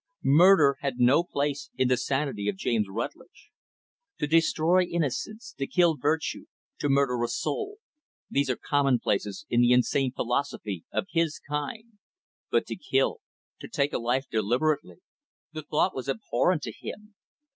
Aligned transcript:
Murder 0.23 0.77
had 0.79 0.97
no 0.97 1.21
place 1.23 1.69
in 1.77 1.87
the 1.87 1.93
insanity 1.93 2.49
of 2.49 2.55
James 2.55 2.87
Rutlidge 2.89 3.51
To 4.17 4.25
destroy 4.25 4.81
innocence, 4.81 5.53
to 5.59 5.67
kill 5.67 5.95
virtue, 5.95 6.47
to 6.79 6.89
murder 6.89 7.23
a 7.23 7.27
soul 7.27 7.77
these 8.27 8.49
are 8.49 8.55
commonplaces 8.55 9.45
in 9.47 9.61
the 9.61 9.73
insane 9.73 10.11
philosophy 10.11 10.85
of 10.91 11.05
his 11.11 11.37
kind. 11.47 11.99
But 12.49 12.65
to 12.65 12.75
kill 12.75 13.21
to 13.59 13.67
take 13.67 13.93
a 13.93 13.99
life 13.99 14.25
deliberately 14.27 15.03
the 15.53 15.61
thought 15.61 15.93
was 15.93 16.09
abhorrent 16.09 16.63
to 16.63 16.71
him. 16.73 17.13